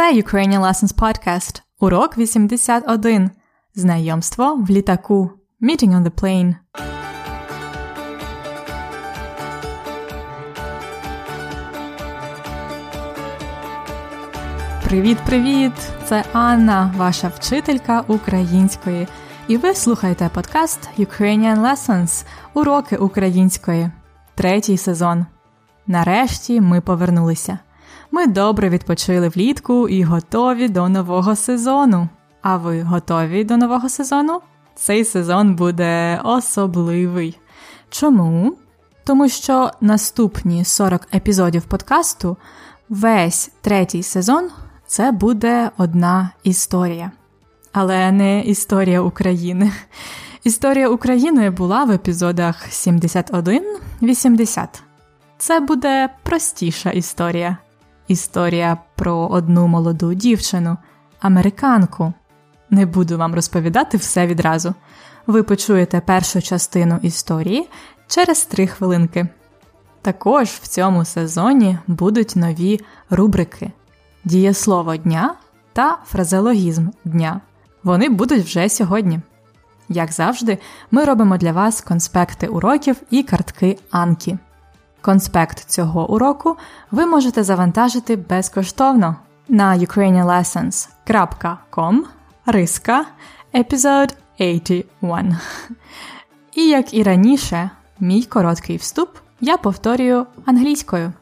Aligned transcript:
Це 0.00 0.12
Ukrainian 0.12 0.60
Lessons 0.60 0.94
Podcast. 0.94 1.62
Урок 1.80 2.18
81. 2.18 3.30
Знайомство 3.74 4.54
в 4.54 4.70
літаку. 4.70 5.30
Meeting 5.62 5.90
on 5.90 6.04
the 6.04 6.10
plane. 6.10 6.54
Привіт-привіт! 14.84 15.72
Це 16.04 16.24
Анна, 16.32 16.94
ваша 16.96 17.28
вчителька 17.28 18.04
української. 18.08 19.08
І 19.48 19.56
ви 19.56 19.74
слухаєте 19.74 20.30
подкаст 20.34 20.88
Ukrainian 20.98 21.60
Lessons 21.60 22.26
Уроки 22.54 22.96
української. 22.96 23.90
Третій 24.34 24.76
сезон. 24.76 25.26
Нарешті 25.86 26.60
ми 26.60 26.80
повернулися. 26.80 27.58
Ми 28.12 28.26
добре 28.26 28.68
відпочили 28.68 29.28
влітку 29.28 29.88
і 29.88 30.02
готові 30.02 30.68
до 30.68 30.88
нового 30.88 31.36
сезону. 31.36 32.08
А 32.42 32.56
ви 32.56 32.82
готові 32.82 33.44
до 33.44 33.56
нового 33.56 33.88
сезону? 33.88 34.40
Цей 34.74 35.04
сезон 35.04 35.54
буде 35.54 36.20
особливий. 36.24 37.38
Чому? 37.90 38.56
Тому 39.04 39.28
що 39.28 39.70
наступні 39.80 40.64
40 40.64 41.08
епізодів 41.14 41.62
подкасту, 41.62 42.36
весь 42.88 43.50
третій 43.60 44.02
сезон 44.02 44.50
це 44.86 45.12
буде 45.12 45.70
одна 45.78 46.30
історія. 46.42 47.12
Але 47.72 48.12
не 48.12 48.40
історія 48.40 49.00
України. 49.00 49.72
Історія 50.44 50.88
України 50.88 51.50
була 51.50 51.84
в 51.84 51.90
епізодах 51.90 52.68
71-80. 52.68 54.68
Це 55.38 55.60
буде 55.60 56.08
простіша 56.22 56.90
історія. 56.90 57.56
Історія 58.10 58.78
про 58.94 59.26
одну 59.26 59.66
молоду 59.66 60.14
дівчину, 60.14 60.76
американку. 61.20 62.12
Не 62.70 62.86
буду 62.86 63.18
вам 63.18 63.34
розповідати 63.34 63.96
все 63.96 64.26
відразу. 64.26 64.74
Ви 65.26 65.42
почуєте 65.42 66.00
першу 66.00 66.42
частину 66.42 66.98
історії 67.02 67.68
через 68.06 68.44
три 68.44 68.66
хвилинки. 68.66 69.28
Також 70.02 70.48
в 70.48 70.68
цьому 70.68 71.04
сезоні 71.04 71.78
будуть 71.86 72.36
нові 72.36 72.80
рубрики 73.10 73.72
Дієслово 74.24 74.96
дня 74.96 75.34
та 75.72 75.98
фразеологізм 76.06 76.88
дня. 77.04 77.40
Вони 77.82 78.08
будуть 78.08 78.44
вже 78.44 78.68
сьогодні. 78.68 79.20
Як 79.88 80.12
завжди, 80.12 80.58
ми 80.90 81.04
робимо 81.04 81.36
для 81.36 81.52
вас 81.52 81.80
конспекти 81.80 82.46
уроків 82.46 82.96
і 83.10 83.22
картки 83.22 83.78
Анкі. 83.90 84.38
Конспект 85.00 85.70
цього 85.70 86.10
уроку 86.10 86.56
ви 86.90 87.06
можете 87.06 87.42
завантажити 87.42 88.16
безкоштовно 88.16 89.16
на 89.48 89.78
ukrainianlessons.com 89.78 91.98
риска 92.46 93.04
епізод 93.54 94.16
81. 94.40 95.36
І 96.54 96.68
як 96.68 96.94
і 96.94 97.02
раніше, 97.02 97.70
мій 98.00 98.22
короткий 98.22 98.76
вступ 98.76 99.08
я 99.40 99.56
повторюю 99.56 100.26
англійською. 100.46 101.12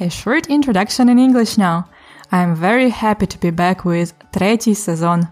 A 0.00 0.04
short 0.04 0.50
introduction 0.50 1.04
in 1.04 1.18
English 1.18 1.58
now. 1.58 1.84
I 2.32 2.38
am 2.46 2.56
very 2.56 2.90
happy 3.02 3.26
to 3.26 3.38
be 3.44 3.52
back 3.52 3.82
with 3.82 4.12
третій 4.30 4.74
сезон, 4.74 5.26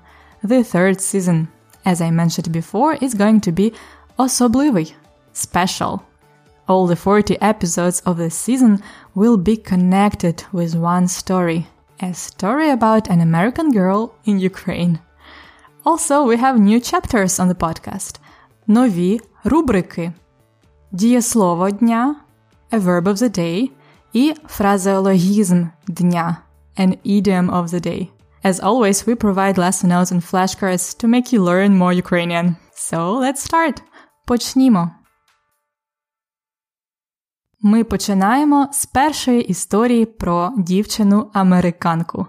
the 0.44 0.74
third 0.74 1.00
season. 1.00 1.46
As 1.86 2.00
I 2.00 2.10
mentioned 2.10 2.52
before, 2.52 3.02
it's 3.02 3.14
going 3.14 3.48
to 3.48 3.52
be 3.52 3.72
особливий, 4.16 4.94
special. 5.34 6.00
All 6.69 6.87
the 6.87 6.95
40 6.95 7.37
episodes 7.41 8.01
of 8.05 8.17
the 8.17 8.29
season 8.29 8.81
will 9.13 9.37
be 9.37 9.55
connected 9.57 10.43
with 10.51 10.75
one 10.75 11.07
story 11.07 11.67
a 12.01 12.13
story 12.13 12.69
about 12.69 13.09
an 13.09 13.21
American 13.21 13.71
girl 13.71 14.15
in 14.25 14.39
Ukraine. 14.39 14.99
Also, 15.85 16.23
we 16.23 16.37
have 16.37 16.59
new 16.59 16.79
chapters 16.79 17.39
on 17.39 17.47
the 17.47 17.55
podcast. 17.55 18.19
Нові 18.67 19.21
рубрики. 19.43 20.13
Дієслово 20.91 21.69
дня, 21.69 22.15
a 22.71 22.79
verb 22.79 23.03
of 23.03 23.17
the 23.17 23.39
day 23.39 23.69
і 24.13 24.33
фразеологізм 24.47 25.65
дня, 25.87 26.37
an 26.77 26.97
idiom 27.05 27.51
of 27.51 27.67
the 27.67 27.87
day. 27.87 28.09
As 28.43 28.59
always, 28.59 29.07
we 29.07 29.15
provide 29.15 29.57
lesson 29.57 29.89
notes 29.89 30.11
and 30.11 30.21
flashcards 30.31 30.85
to 30.99 31.07
make 31.07 31.33
you 31.33 31.43
learn 31.43 31.77
more 31.77 31.93
Ukrainian. 31.93 32.55
So, 32.73 32.97
let's 33.23 33.41
start. 33.49 33.81
Почнімо. 34.27 34.91
Ми 37.62 37.84
починаємо 37.84 38.68
з 38.72 38.86
першої 38.86 39.42
історії 39.42 40.06
про 40.06 40.52
дівчину-американку. 40.58 42.26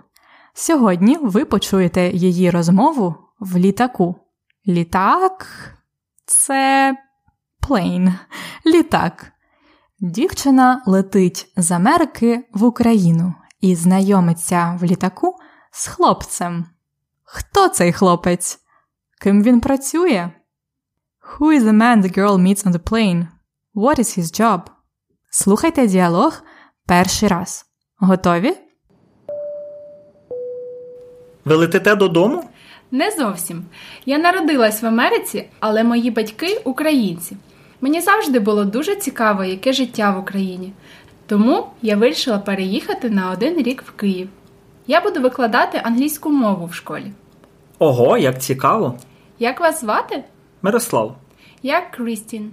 Сьогодні 0.53 1.17
ви 1.21 1.45
почуєте 1.45 2.11
її 2.13 2.49
розмову 2.49 3.15
в 3.39 3.57
літаку. 3.57 4.15
Літак 4.67 5.47
це 6.25 6.93
плейн. 7.59 8.13
Літак. 8.65 9.31
Дівчина 9.99 10.83
летить 10.85 11.53
з 11.57 11.71
Америки 11.71 12.47
в 12.53 12.63
Україну 12.63 13.33
і 13.61 13.75
знайомиться 13.75 14.77
в 14.81 14.83
літаку 14.83 15.35
з 15.71 15.87
хлопцем. 15.87 16.65
Хто 17.23 17.69
цей 17.69 17.93
хлопець? 17.93 18.59
Ким 19.21 19.43
він 19.43 19.59
працює? 19.59 20.31
Who 21.29 21.59
is 21.59 21.61
the 21.61 21.73
man 21.73 22.01
the 22.03 22.17
girl 22.17 22.37
meets 22.37 22.65
on 22.65 22.71
the 22.71 22.89
plane? 22.91 23.27
What 23.75 23.99
is 23.99 24.19
his 24.19 24.41
job? 24.41 24.61
Слухайте 25.33 25.87
діалог 25.87 26.41
перший 26.87 27.29
раз. 27.29 27.65
Готові? 27.97 28.53
Ви 31.45 31.55
летите 31.55 31.95
додому? 31.95 32.43
Не 32.91 33.11
зовсім. 33.11 33.65
Я 34.05 34.17
народилась 34.17 34.81
в 34.83 34.85
Америці, 34.85 35.49
але 35.59 35.83
мої 35.83 36.11
батьки 36.11 36.61
українці. 36.65 37.37
Мені 37.81 38.01
завжди 38.01 38.39
було 38.39 38.65
дуже 38.65 38.95
цікаво, 38.95 39.43
яке 39.43 39.73
життя 39.73 40.11
в 40.11 40.19
Україні. 40.19 40.73
Тому 41.27 41.67
я 41.81 41.95
вирішила 41.95 42.39
переїхати 42.39 43.09
на 43.09 43.31
один 43.31 43.57
рік 43.57 43.83
в 43.87 43.91
Київ. 43.91 44.29
Я 44.87 45.01
буду 45.01 45.21
викладати 45.21 45.81
англійську 45.83 46.29
мову 46.29 46.65
в 46.65 46.73
школі. 46.73 47.11
Ого, 47.79 48.17
як 48.17 48.41
цікаво. 48.41 48.99
Як 49.39 49.59
вас 49.59 49.81
звати? 49.81 50.23
Мирослав. 50.61 51.15
Я 51.63 51.81
Крістін. 51.81 52.51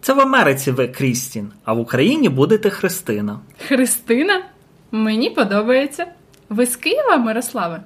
Це 0.00 0.12
в 0.12 0.20
Америці 0.20 0.70
ви 0.70 0.88
Крістін, 0.88 1.52
а 1.64 1.72
в 1.72 1.78
Україні 1.80 2.28
будете 2.28 2.70
Христина. 2.70 3.40
Христина? 3.68 4.42
Мені 4.92 5.30
подобається. 5.30 6.06
Ви 6.48 6.66
з 6.66 6.76
Києва, 6.76 7.16
Мирославе? 7.16 7.82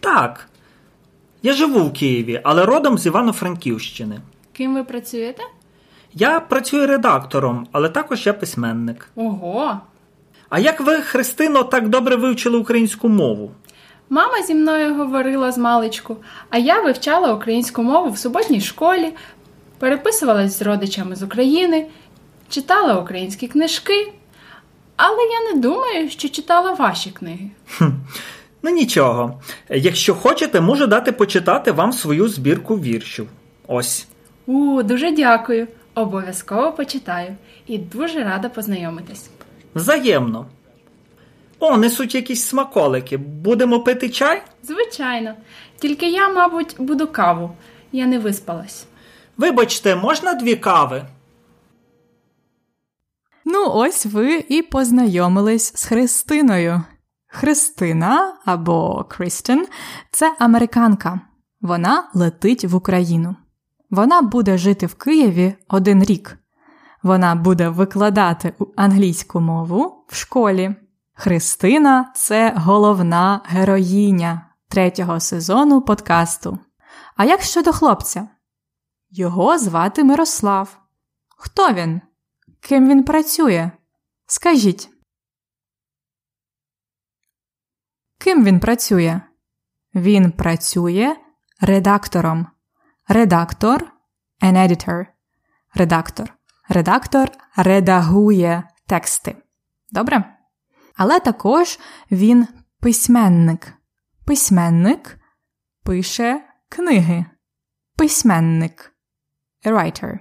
Так. 0.00 0.48
Я 1.42 1.52
живу 1.52 1.84
в 1.84 1.92
Києві, 1.92 2.40
але 2.44 2.64
родом 2.66 2.98
з 2.98 3.06
Івано-Франківщини. 3.06 4.20
Ким 4.52 4.74
ви 4.74 4.84
працюєте? 4.84 5.42
Я 6.14 6.40
працюю 6.40 6.86
редактором, 6.86 7.66
але 7.72 7.88
також 7.88 8.26
я 8.26 8.32
письменник. 8.32 9.08
Ого! 9.16 9.80
А 10.48 10.58
як 10.58 10.80
ви, 10.80 10.96
Христино, 10.96 11.62
так 11.62 11.88
добре 11.88 12.16
вивчили 12.16 12.58
українську 12.58 13.08
мову? 13.08 13.50
Мама 14.10 14.42
зі 14.42 14.54
мною 14.54 14.94
говорила 14.94 15.52
з 15.52 15.58
маличку, 15.58 16.16
а 16.50 16.58
я 16.58 16.80
вивчала 16.82 17.34
українську 17.34 17.82
мову 17.82 18.10
в 18.10 18.18
суботній 18.18 18.60
школі, 18.60 19.12
переписувалась 19.80 20.58
з 20.58 20.62
родичами 20.62 21.16
з 21.16 21.22
України, 21.22 21.86
читала 22.48 23.00
українські 23.00 23.48
книжки, 23.48 24.12
але 24.96 25.18
я 25.22 25.54
не 25.54 25.60
думаю, 25.60 26.10
що 26.10 26.28
читала 26.28 26.72
ваші 26.72 27.10
книги. 27.10 27.50
Ну 28.62 28.70
нічого. 28.70 29.42
Якщо 29.68 30.14
хочете, 30.14 30.60
можу 30.60 30.86
дати 30.86 31.12
почитати 31.12 31.72
вам 31.72 31.92
свою 31.92 32.28
збірку 32.28 32.76
віршів. 32.76 33.28
Ось. 33.66 34.06
У, 34.46 34.82
дуже 34.82 35.10
дякую. 35.10 35.68
Обов'язково 35.94 36.72
почитаю 36.72 37.36
і 37.66 37.78
дуже 37.78 38.24
рада 38.24 38.48
познайомитись. 38.48 39.30
Взаємно. 39.74 40.46
О, 41.58 41.76
несуть 41.76 42.14
якісь 42.14 42.44
смаколики. 42.44 43.16
Будемо 43.16 43.80
пити 43.80 44.08
чай? 44.08 44.42
Звичайно, 44.62 45.34
тільки 45.78 46.10
я, 46.10 46.28
мабуть, 46.28 46.74
буду 46.78 47.06
каву. 47.06 47.50
Я 47.92 48.06
не 48.06 48.18
виспалась. 48.18 48.86
Вибачте, 49.36 49.96
можна 49.96 50.34
дві 50.34 50.56
кави? 50.56 51.06
Ну, 53.44 53.70
ось 53.72 54.06
ви 54.06 54.44
і 54.48 54.62
познайомились 54.62 55.72
з 55.76 55.84
Христиною. 55.84 56.82
Христина 57.26 58.34
або 58.44 59.04
Крістін 59.08 59.66
це 60.10 60.36
американка. 60.38 61.20
Вона 61.60 62.10
летить 62.14 62.64
в 62.64 62.74
Україну. 62.76 63.36
Вона 63.90 64.22
буде 64.22 64.58
жити 64.58 64.86
в 64.86 64.94
Києві 64.94 65.54
один 65.68 66.04
рік. 66.04 66.38
Вона 67.02 67.34
буде 67.34 67.68
викладати 67.68 68.54
англійську 68.76 69.40
мову 69.40 70.04
в 70.08 70.14
школі. 70.16 70.74
Христина 71.14 72.12
це 72.16 72.54
головна 72.56 73.40
героїня 73.44 74.46
третього 74.68 75.20
сезону 75.20 75.82
подкасту. 75.82 76.58
А 77.16 77.24
як 77.24 77.42
щодо 77.42 77.72
хлопця? 77.72 78.28
Його 79.10 79.58
звати 79.58 80.04
Мирослав. 80.04 80.78
Хто 81.36 81.72
він? 81.72 82.00
Ким 82.60 82.88
він 82.88 83.04
працює? 83.04 83.70
Скажіть. 84.26 84.90
Ким 88.18 88.44
він 88.44 88.60
працює? 88.60 89.20
Він 89.94 90.32
працює 90.32 91.16
редактором. 91.60 92.46
Редактор 93.08 93.92
an 94.42 94.56
editor. 94.56 95.06
Редактор. 95.74 96.34
Редактор 96.68 97.30
редагує 97.56 98.68
тексти. 98.86 99.36
Добре? 99.90 100.36
Але 100.96 101.20
також 101.20 101.78
він 102.10 102.48
письменник. 102.80 103.72
Письменник 104.26 105.18
пише 105.84 106.48
книги. 106.68 107.24
Письменник. 107.96 108.94
A 109.64 109.72
writer. 109.72 110.18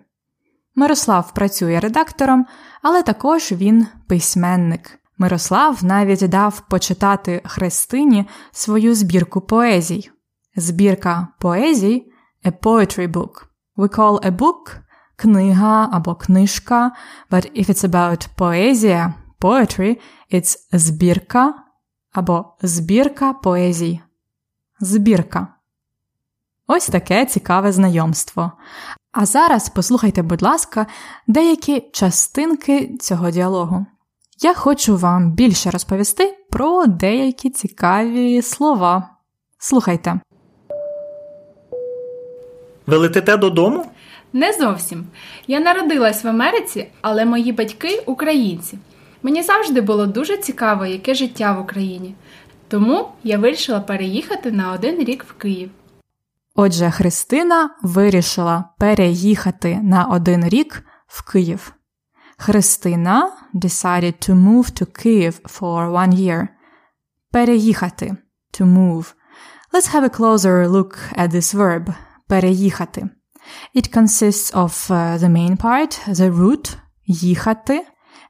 Мирослав 0.76 1.34
працює 1.34 1.80
редактором, 1.80 2.46
але 2.82 3.04
також 3.04 3.52
він 3.52 3.88
письменник. 4.08 5.00
Мирослав 5.18 5.84
навіть 5.84 6.30
дав 6.30 6.62
почитати 6.70 7.42
Христині 7.46 8.26
свою 8.52 8.96
збірку 8.96 9.42
поезій. 9.42 10.12
Збірка 10.56 11.28
поезій 11.40 12.12
a 12.46 12.52
poetry 12.52 13.12
book. 13.12 13.46
We 13.78 13.98
call 13.98 14.26
a 14.26 14.38
book 14.38 14.80
книга 15.16 15.90
або 15.92 16.16
книжка, 16.16 16.92
but 17.32 17.60
if 17.62 17.70
it's 17.70 17.90
about 17.90 18.30
поезія, 18.36 19.14
poetry, 19.42 19.98
it's 20.34 20.58
збірка 20.72 21.54
або 22.12 22.58
збірка 22.62 23.34
поезій. 23.34 24.02
Збірка. 24.80 25.59
Ось 26.72 26.88
таке 26.88 27.26
цікаве 27.26 27.72
знайомство. 27.72 28.52
А 29.12 29.26
зараз 29.26 29.70
послухайте, 29.70 30.22
будь 30.22 30.42
ласка, 30.42 30.86
деякі 31.28 31.84
частинки 31.92 32.98
цього 33.00 33.32
діалогу. 33.32 33.86
Я 34.42 34.54
хочу 34.54 34.98
вам 34.98 35.32
більше 35.32 35.72
розповісти 35.72 36.38
про 36.50 36.86
деякі 36.86 37.50
цікаві 37.50 38.42
слова. 38.42 39.10
Слухайте. 39.58 40.20
Ви 42.88 42.98
летите 42.98 43.38
додому? 43.38 43.86
Не 44.34 44.54
зовсім. 44.54 45.08
Я 45.48 45.60
народилась 45.60 46.24
в 46.24 46.28
Америці, 46.28 46.88
але 47.02 47.26
мої 47.26 47.52
батьки 47.52 48.04
українці. 48.06 48.78
Мені 49.24 49.44
завжди 49.44 49.82
було 49.82 50.06
дуже 50.06 50.38
цікаво, 50.38 50.86
яке 50.86 51.14
життя 51.14 51.54
в 51.54 51.62
Україні. 51.62 52.16
Тому 52.68 53.08
я 53.24 53.38
вирішила 53.38 53.80
переїхати 53.80 54.52
на 54.52 54.72
один 54.72 55.04
рік 55.04 55.26
в 55.30 55.34
Київ. 55.34 55.70
Отже, 56.62 56.92
Христина 56.92 57.70
вирішила 57.82 58.70
переїхати 58.78 59.80
на 59.84 60.06
один 60.06 60.50
рік 60.50 60.84
в 61.08 61.32
Київ. 61.32 61.74
Христина 62.38 63.32
decided 63.54 64.30
to 64.30 64.36
move 64.36 64.82
to 64.82 64.86
Kyiv 64.86 65.42
for 65.42 65.92
one 65.92 66.14
year. 66.14 66.48
Переїхати 67.32 68.18
to 68.60 68.66
move. 68.66 69.14
Let's 69.74 69.94
have 69.94 70.04
a 70.04 70.20
closer 70.20 70.68
look 70.68 70.98
at 71.18 71.32
this 71.32 71.56
verb. 71.56 71.94
Переїхати. 72.28 73.10
It 73.76 73.98
consists 73.98 74.54
of 74.54 74.90
uh, 74.90 75.18
the 75.18 75.30
main 75.30 75.58
part, 75.58 76.08
the 76.08 76.32
root, 76.32 76.78
їхати, 77.06 77.86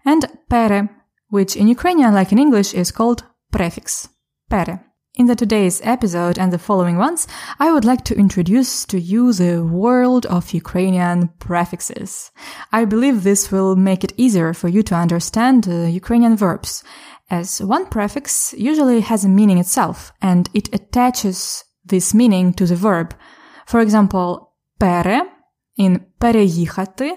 and 0.06 0.28
пере, 0.50 0.90
which 1.32 1.62
in 1.62 1.68
Ukrainian, 1.78 2.14
like 2.14 2.34
in 2.34 2.40
English, 2.40 2.80
is 2.80 2.92
called 2.98 3.24
prefix. 3.54 4.10
Пере. 4.50 4.89
In 5.19 5.27
the 5.27 5.37
today's 5.37 5.81
episode 5.85 6.41
and 6.41 6.53
the 6.53 6.59
following 6.59 6.99
ones, 6.99 7.29
I 7.61 7.71
would 7.71 7.85
like 7.85 8.03
to 8.07 8.17
introduce 8.17 8.85
to 8.87 8.99
you 8.99 9.33
the 9.33 9.63
world 9.63 10.27
of 10.27 10.53
Ukrainian 10.53 11.29
prefixes. 11.39 12.33
I 12.73 12.85
believe 12.85 13.23
this 13.23 13.53
will 13.53 13.77
make 13.77 14.03
it 14.03 14.13
easier 14.17 14.53
for 14.53 14.67
you 14.67 14.83
to 14.83 14.97
understand 14.97 15.69
uh, 15.69 15.87
Ukrainian 15.87 16.37
verbs, 16.37 16.83
as 17.31 17.63
one 17.63 17.87
prefix 17.87 18.55
usually 18.59 19.03
has 19.03 19.25
a 19.25 19.29
meaning 19.29 19.59
itself, 19.59 20.13
and 20.21 20.51
it 20.53 20.75
attaches 20.75 21.63
this 21.85 22.13
meaning 22.13 22.53
to 22.55 22.67
the 22.67 22.75
verb. 22.75 23.15
For 23.67 23.81
example, 23.81 24.53
пере 24.81 25.23
in 25.77 26.01
переїхати 26.21 27.11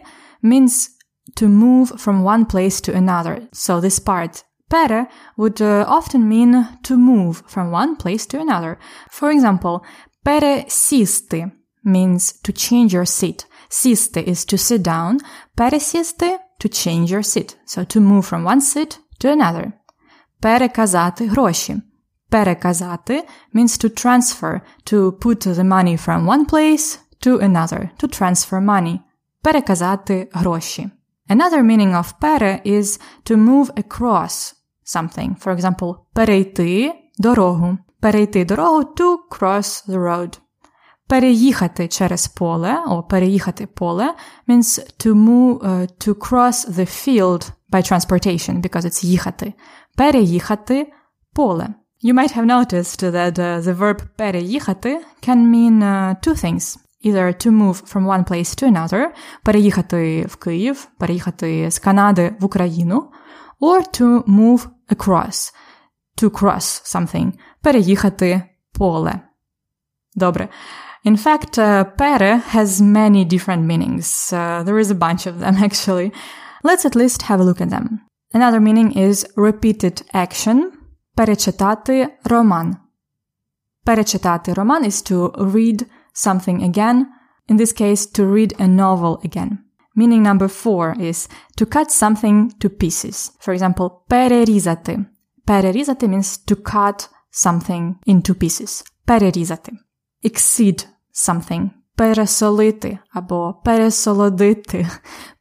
means 0.43 0.89
to 1.35 1.47
move 1.47 1.99
from 1.99 2.23
one 2.23 2.45
place 2.45 2.79
to 2.81 2.93
another. 2.93 3.47
So 3.53 3.81
this 3.81 3.97
part 3.97 4.43
Пере 4.71 5.07
would 5.37 5.61
uh, 5.61 5.85
often 5.87 6.27
mean 6.27 6.67
to 6.83 6.97
move 6.97 7.43
from 7.47 7.71
one 7.71 7.95
place 7.95 8.25
to 8.25 8.39
another. 8.39 8.77
For 9.09 9.31
example, 9.31 9.81
пересісти 10.25 11.51
means 11.83 12.33
to 12.43 12.51
change 12.51 12.93
your 12.93 13.05
seat. 13.05 13.45
Сісти 13.69 14.21
is 14.27 14.45
to 14.45 14.57
sit 14.57 14.83
down. 14.83 15.19
Пересісти 15.55 16.37
to 16.59 16.67
change 16.67 17.11
your 17.11 17.23
seat. 17.23 17.55
So 17.65 17.85
to 17.85 18.01
move 18.01 18.25
from 18.25 18.43
one 18.43 18.61
seat 18.61 18.99
to 19.19 19.31
another. 19.31 19.71
Переказати 20.41 21.27
гроші. 21.27 21.81
Переказати 22.29 23.23
means 23.53 23.83
to 23.83 23.89
transfer, 23.89 24.61
to 24.91 25.11
put 25.11 25.47
the 25.47 25.63
money 25.63 25.97
from 25.97 26.25
one 26.25 26.45
place 26.45 26.99
to 27.21 27.39
another, 27.41 27.89
to 27.99 28.07
transfer 28.07 28.61
money. 28.61 28.99
Переказати 29.41 30.29
гроші. 30.33 30.89
Another 31.29 31.63
meaning 31.63 31.95
of 31.95 32.13
пере 32.19 32.61
is 32.65 32.99
to 33.25 33.37
move 33.37 33.69
across 33.77 34.53
something. 34.91 35.35
For 35.43 35.57
example, 35.57 35.95
перейти 36.13 36.93
дорогу. 37.17 37.77
Перейти 37.99 38.45
дорогу 38.45 38.81
to 38.81 39.17
cross 39.31 39.87
the 39.87 39.97
road. 39.97 40.39
Переїхати 41.07 41.87
через 41.87 42.27
поле, 42.27 42.83
or 42.89 43.07
переїхати 43.07 43.67
поле 43.67 44.13
means 44.47 44.79
to 45.05 45.13
move, 45.13 45.59
uh, 45.59 45.87
to 46.07 46.13
cross 46.13 46.69
the 46.69 46.85
field 46.85 47.51
by 47.71 47.91
transportation, 47.91 48.61
because 48.61 48.85
it's 48.85 49.05
їхати. 49.05 49.53
Переїхати 49.95 50.91
поле. 51.33 51.67
You 52.03 52.13
might 52.13 52.37
have 52.37 52.45
noticed 52.45 53.03
that 53.03 53.39
uh, 53.39 53.61
the 53.61 53.77
verb 53.77 54.01
переїхати 54.15 55.01
can 55.27 55.37
mean 55.37 55.79
uh, 55.79 56.15
two 56.27 56.43
things. 56.43 56.77
Either 57.05 57.33
to 57.45 57.51
move 57.51 57.81
from 57.91 58.05
one 58.05 58.23
place 58.23 58.63
to 58.63 58.71
another, 58.71 59.07
переїхати 59.43 60.25
в 60.29 60.35
Київ, 60.35 60.87
переїхати 60.97 61.71
з 61.71 61.79
Канади 61.79 62.35
в 62.39 62.45
Україну, 62.45 63.09
or 63.61 64.01
to 64.01 64.23
move 64.23 64.67
across, 64.89 65.51
to 66.21 66.29
cross 66.29 66.81
something, 66.95 67.33
переїхати 67.61 68.43
поле. 68.71 69.21
Добре. 70.15 70.49
In 71.05 71.15
fact, 71.15 71.57
uh, 71.57 71.85
pere 71.97 72.41
has 72.55 72.81
many 72.81 73.23
different 73.23 73.63
meanings. 73.71 74.33
Uh, 74.33 74.63
there 74.63 74.79
is 74.83 74.91
a 74.91 75.01
bunch 75.05 75.23
of 75.25 75.39
them, 75.39 75.55
actually. 75.67 76.11
Let's 76.63 76.85
at 76.85 76.95
least 76.95 77.21
have 77.29 77.39
a 77.39 77.43
look 77.49 77.61
at 77.61 77.69
them. 77.69 78.01
Another 78.33 78.59
meaning 78.59 78.91
is 79.07 79.25
repeated 79.37 80.01
action. 80.13 80.71
Перечитати 81.17 82.07
роман. 82.23 82.77
Перечитати 83.85 84.53
роман 84.53 84.83
is 84.83 85.01
to 85.01 85.31
read 85.37 85.85
something 86.13 86.61
again. 86.61 87.05
In 87.49 87.57
this 87.57 87.71
case, 87.71 88.05
to 88.05 88.25
read 88.25 88.53
a 88.59 88.67
novel 88.67 89.21
again. 89.23 89.59
Meaning 89.97 90.21
number 90.21 90.47
four 90.47 90.95
is 91.01 91.27
to 91.57 91.65
cut 91.65 91.89
something 91.89 92.51
to 92.59 92.69
pieces. 92.69 93.31
For 93.39 93.53
example, 93.53 93.89
перерізати. 94.07 95.05
Перерізати 95.45 96.07
means 96.07 96.51
to 96.51 96.55
cut 96.55 97.09
something 97.31 97.95
into 98.07 98.33
pieces. 98.33 98.83
Перерізати. 99.05 99.71
Exceed 100.25 100.87
something. 101.13 101.69
Пересолити 101.95 102.99
або 103.13 103.61
пересолодити. 103.65 104.87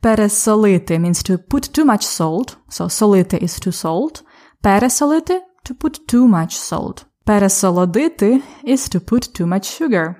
Пересолити 0.00 0.98
means 0.98 1.30
to 1.30 1.38
put 1.38 1.78
too 1.78 1.84
much 1.84 2.02
salt. 2.02 2.56
So 2.68 2.88
солити 2.88 3.38
is 3.42 3.66
to 3.66 3.72
salt. 3.72 4.24
Пересолити 4.62 5.40
to 5.68 5.74
put 5.74 5.98
too 6.12 6.28
much 6.28 6.50
salt. 6.50 7.06
Пересолодити 7.24 8.42
is 8.64 8.88
to 8.88 9.00
put 9.00 9.40
too 9.40 9.46
much 9.46 9.64
sugar. 9.64 10.14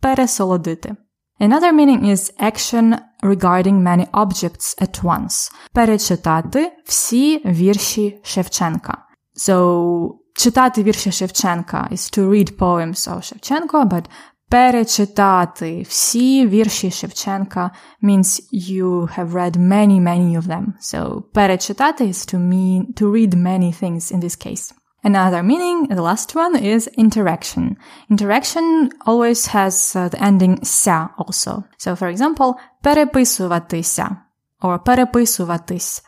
Пересолодити. 0.00 0.96
Another 1.40 1.72
meaning 1.72 2.04
is 2.04 2.30
action 2.38 2.98
regarding 3.22 3.82
many 3.82 4.06
objects 4.12 4.82
at 4.82 5.02
once. 5.02 5.52
Перечитати 5.72 6.72
всі 6.84 7.42
вірші 7.46 8.20
Шевченка. 8.22 8.98
So, 9.36 10.10
читати 10.34 10.82
вірші 10.82 11.12
Шевченка 11.12 11.88
is 11.92 12.18
to 12.18 12.30
read 12.30 12.56
poems 12.56 13.08
of 13.08 13.16
Shevchenko, 13.16 13.88
but 13.88 14.04
перечитати 14.48 15.82
всі 15.88 16.46
вірші 16.46 16.90
Шевченка 16.90 17.70
means 18.02 18.40
you 18.52 19.18
have 19.18 19.32
read 19.32 19.56
many, 19.56 20.00
many 20.00 20.40
of 20.40 20.42
them. 20.42 20.66
So, 20.80 21.22
перечитати 21.22 22.04
is 22.04 22.34
to 22.34 22.38
mean 22.38 22.94
to 22.94 23.12
read 23.12 23.34
many 23.34 23.82
things 23.82 24.14
in 24.14 24.20
this 24.20 24.46
case. 24.46 24.75
Another 25.06 25.42
meaning, 25.42 25.88
the 25.88 26.00
last 26.00 26.36
one, 26.36 26.54
is 26.54 26.86
interaction. 26.96 27.76
Interaction 28.08 28.90
always 29.04 29.46
has 29.46 29.96
uh, 29.96 30.08
the 30.08 30.22
ending 30.22 30.64
ся 30.64 31.08
also. 31.18 31.64
So, 31.76 31.96
for 31.96 32.08
example, 32.08 32.54
переписуватися 32.84 34.16
or 34.62 34.78
переписуватись. 34.78 36.02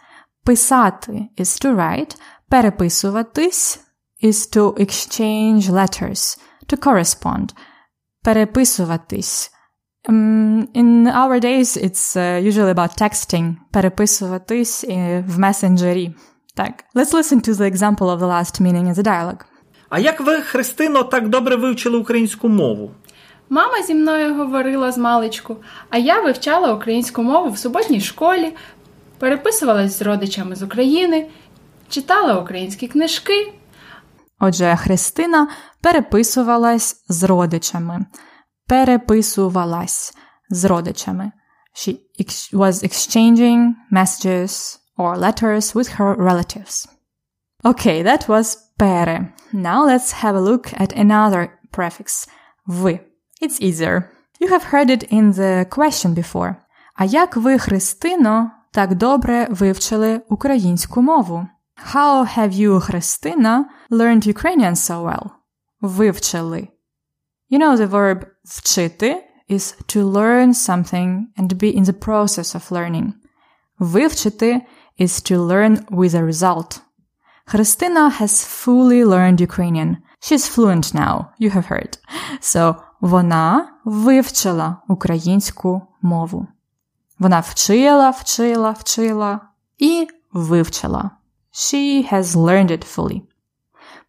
Писати 0.46 1.28
is 1.37 1.58
to 1.58 1.75
write. 1.75 2.16
Переписуватись 2.50 3.78
is 4.23 4.46
to 4.46 4.75
exchange 4.76 5.68
letters, 5.70 6.37
to 6.68 6.76
correspond. 6.76 7.52
Переписуватись. 8.25 9.50
Um, 10.08 10.68
in 10.75 11.08
our 11.08 11.40
days, 11.40 11.76
it's 11.76 12.14
uh, 12.14 12.40
usually 12.40 12.70
about 12.70 12.96
texting. 12.96 13.56
Переписуватись 13.73 14.84
в 15.26 15.38
месенджері. 15.38 16.14
Так. 16.56 16.84
Let's 16.96 17.13
listen 17.13 17.41
to 17.41 17.53
the 17.53 17.65
example 17.74 18.10
of 18.10 18.20
the 18.20 18.27
last 18.27 18.62
meaning 18.62 18.88
in 18.88 18.94
the 18.94 19.03
dialogue. 19.03 19.46
А 19.89 20.00
як 20.00 20.22
ви, 20.22 20.41
Христино, 20.41 21.03
так 21.03 21.29
добре 21.29 21.56
вивчили 21.56 21.98
українську 21.98 22.50
мову? 22.50 22.91
Мама 23.50 23.84
зі 23.84 23.94
мною 23.96 24.36
говорила 24.36 24.91
з 24.91 24.98
маличку, 24.98 25.58
а 25.89 25.98
я 25.98 26.22
вивчала 26.22 26.74
українську 26.74 27.24
мову 27.24 27.50
в 27.50 27.58
суботній 27.58 28.01
школі, 28.01 28.56
переписувалась 29.20 30.00
з 30.00 30.01
родичами 30.01 30.56
з 30.56 30.63
України, 30.63 31.27
читала 31.89 32.39
українські 32.39 32.88
книжки. 32.88 33.53
Отже, 34.39 34.75
Христина 34.75 35.48
переписувалась 35.82 37.03
з 37.10 37.24
родичами. 37.24 38.06
Переписувалась 38.68 40.13
з 40.50 40.65
родичами. 40.65 41.32
She 41.75 41.98
ex- 42.20 42.53
was 42.53 42.84
exchanging 42.84 43.74
messages 43.91 44.78
or 44.99 45.16
letters 45.16 45.75
with 45.75 45.88
her 45.99 46.14
relatives. 46.14 46.87
Okay, 47.64 48.02
that 48.02 48.28
was 48.28 48.56
pere. 48.78 49.32
Now 49.52 49.87
let's 49.87 50.12
have 50.12 50.37
a 50.37 50.40
look 50.40 50.73
at 50.75 50.92
another 50.92 51.58
prefix, 51.73 52.26
ви. 52.66 53.00
It's 53.40 53.61
easier. 53.61 54.11
You 54.40 54.49
have 54.49 54.64
heard 54.64 54.90
it 54.90 55.04
in 55.04 55.32
the 55.32 55.66
question 55.70 56.14
before. 56.14 56.56
А 56.94 57.04
як 57.04 57.37
ви, 57.37 57.58
Христино, 57.58 58.50
так 58.73 58.94
добре 58.94 59.46
вивчили 59.50 60.20
українську 60.28 61.02
мову? 61.02 61.46
How 61.94 62.38
have 62.38 62.52
you, 62.52 62.80
Христина, 62.80 63.64
learned 63.90 64.26
Ukrainian 64.26 64.75
so 64.75 65.02
well? 65.02 65.30
Вивчили. 65.80 66.68
You 67.50 67.58
know 67.58 67.76
the 67.76 67.90
verb 67.90 68.26
вчити 68.44 69.16
is 69.50 69.75
to 69.88 70.12
learn 70.12 70.54
something 70.54 71.26
and 71.38 71.49
be 71.58 71.70
in 71.78 71.84
the 71.84 71.92
process 71.92 72.54
of 72.54 72.73
learning. 72.73 73.12
Вивчити 73.78 74.61
is 74.99 75.23
to 75.23 75.34
learn 75.38 75.87
with 75.90 76.14
a 76.14 76.23
result. 76.23 76.80
Христина 77.49 78.11
has 78.11 78.44
fully 78.44 79.04
learned 79.04 79.40
Ukrainian. 79.40 79.99
She's 80.20 80.49
fluent 80.49 80.94
now, 80.94 81.32
you 81.38 81.50
have 81.50 81.66
heard. 81.66 81.99
So, 82.40 82.76
вона 83.00 83.68
вивчила 83.84 84.76
українську 84.88 85.82
мову. 86.02 86.46
Вона 87.18 87.40
вчила, 87.40 88.11
вчила, 88.11 88.70
вчила 88.70 89.40
і 89.78 90.08
вивчила. 90.32 91.11
She 91.52 92.12
has 92.12 92.25
learned 92.25 92.70
it 92.70 92.96
fully. 92.96 93.23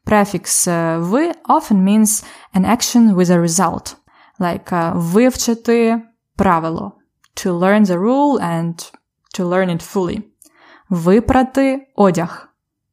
Prefix 0.05 0.67
uh, 0.67 0.99
ви 0.99 1.31
often 1.49 1.83
means 1.83 2.23
an 2.53 2.65
action 2.65 3.15
with 3.15 3.29
a 3.31 3.39
result, 3.39 3.95
like 4.39 4.71
uh, 4.71 4.93
вивчити 4.95 6.01
правило, 6.35 6.91
to 7.35 7.59
learn 7.59 7.85
the 7.85 7.97
rule 7.97 8.39
and 8.39 8.91
to 9.35 9.49
learn 9.49 9.69
it 9.69 9.81
fully. 9.81 10.23
Випрати 10.89 11.87
одяг. 11.95 12.49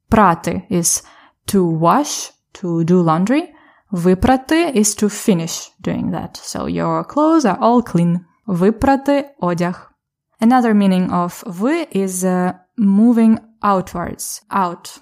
Прати 0.09 0.63
is 0.71 1.05
to 1.47 1.79
wash, 1.81 2.33
to 2.53 2.85
do 2.85 3.03
laundry. 3.03 3.43
Випрати 3.91 4.73
is 4.77 5.03
to 5.03 5.09
finish 5.09 5.73
doing 5.83 6.11
that. 6.11 6.37
So 6.37 6.67
your 6.67 7.05
clothes 7.05 7.45
are 7.45 7.59
all 7.61 7.83
clean. 7.83 8.21
Випрати 8.47 9.25
одяг. 9.41 9.93
Another 10.41 10.75
meaning 10.75 11.11
of 11.11 11.43
ви 11.47 11.87
is 11.95 12.25
uh, 12.25 12.53
moving 12.79 13.39
outwards, 13.63 14.43
out. 14.51 15.01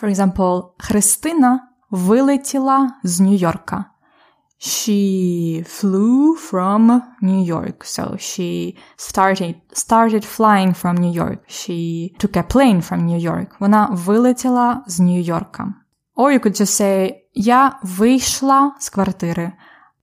For 0.00 0.08
example, 0.08 0.64
Христина 0.78 1.68
вилетіла 1.90 2.90
з 3.04 3.20
Нью-Йорка. 3.20 3.84
She 4.62 5.62
flew 5.64 6.36
from 6.36 7.02
New 7.22 7.42
York. 7.42 7.82
So 7.84 8.16
she 8.18 8.76
started, 8.96 9.54
started 9.72 10.22
flying 10.22 10.74
from 10.74 10.96
New 10.96 11.10
York. 11.10 11.44
She 11.48 12.14
took 12.18 12.36
a 12.36 12.42
plane 12.42 12.82
from 12.82 13.06
New 13.06 13.18
York. 13.18 13.56
Вона 13.60 13.88
вилетіла 13.92 14.84
з 14.86 15.00
Нью-Йорка. 15.00 15.74
Or 16.16 16.32
you 16.32 16.40
could 16.40 16.60
just 16.60 16.80
say, 16.80 17.14
я 17.34 17.78
вийшла 17.82 18.74
з 18.78 18.88
квартири. 18.88 19.52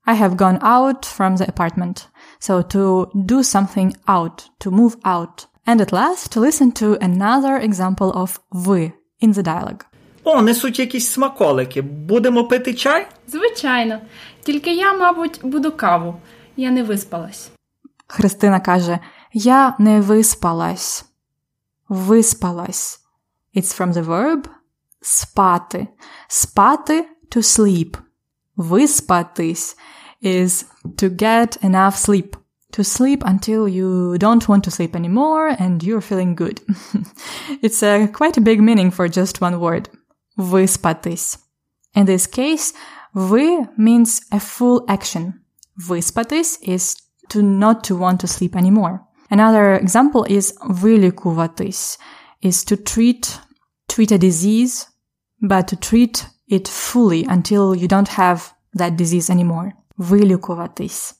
I 0.07 0.15
have 0.15 0.35
gone 0.35 0.59
out 0.63 1.05
from 1.05 1.37
the 1.37 1.47
apartment. 1.51 2.07
So 2.39 2.63
to 2.63 3.11
do 3.13 3.43
something 3.43 3.93
out, 4.07 4.49
to 4.61 4.71
move 4.71 4.95
out. 5.03 5.45
And 5.67 5.81
at 5.81 5.91
last, 5.91 6.31
to 6.31 6.39
listen 6.39 6.71
to 6.71 6.97
another 7.01 7.57
example 7.57 8.11
of 8.13 8.39
ви 8.51 8.93
in 9.21 9.33
the 9.33 9.43
dialogue. 9.43 9.85
О, 10.24 10.42
несуть 10.42 10.78
якісь 10.78 11.08
смаколики. 11.08 11.82
Будемо 11.82 12.44
пити 12.44 12.74
чай? 12.74 13.06
Звичайно, 13.26 14.00
тільки 14.42 14.74
я, 14.74 14.92
мабуть, 14.92 15.40
буду 15.42 15.72
каву. 15.72 16.20
Я 16.56 16.70
не 16.70 16.82
виспалась. 16.82 17.50
Христина 18.06 18.60
каже: 18.60 18.98
Я 19.32 19.76
не 19.78 20.00
виспалась. 20.00 21.04
Виспалась. 21.88 23.00
It's 23.54 23.80
from 23.80 23.92
the 23.92 24.04
verb 24.04 24.48
спати. 25.00 25.88
Спати 26.28 27.08
to 27.30 27.42
sleep. 27.42 27.96
Виспатись 28.56 29.76
is 30.22 30.64
to 30.84 31.10
get 31.10 31.56
enough 31.62 31.96
sleep. 31.96 32.36
To 32.72 32.84
sleep 32.84 33.22
until 33.24 33.68
you 33.68 34.16
don't 34.18 34.48
want 34.48 34.64
to 34.64 34.70
sleep 34.70 34.96
anymore 34.96 35.48
and 35.60 35.82
you're 35.82 36.00
feeling 36.00 36.34
good. 36.34 36.58
it's 37.62 37.82
a, 37.82 38.08
quite 38.08 38.38
a 38.38 38.40
big 38.40 38.60
meaning 38.62 38.90
for 38.90 39.08
just 39.08 39.42
one 39.42 39.60
word. 39.60 39.90
Виспатись. 40.37 41.37
In 41.95 42.05
this 42.05 42.27
case, 42.27 42.73
ви 43.13 43.67
means 43.77 44.21
a 44.31 44.39
full 44.39 44.85
action. 44.87 45.33
Виспатись 45.77 46.59
is 46.61 46.95
to 47.29 47.41
not 47.41 47.83
to 47.83 47.95
want 47.95 48.19
to 48.19 48.27
sleep 48.27 48.55
anymore. 48.55 48.99
Another 49.29 49.75
example 49.75 50.23
is 50.23 50.53
вилікуватись 50.61 51.97
is 52.41 52.63
to 52.63 52.75
treat 52.77 53.39
treat 53.87 54.11
a 54.11 54.17
disease, 54.17 54.87
but 55.41 55.67
to 55.67 55.75
treat 55.75 56.27
it 56.47 56.67
fully 56.67 57.23
until 57.25 57.75
you 57.75 57.87
don't 57.87 58.09
have 58.09 58.53
that 58.73 58.95
disease 58.95 59.29
anymore. 59.29 59.73
Вилікуватись. 59.99 61.13